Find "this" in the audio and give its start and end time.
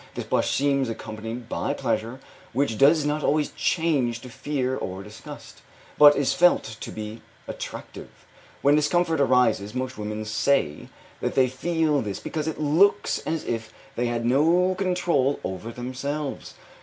0.15-0.25, 12.01-12.19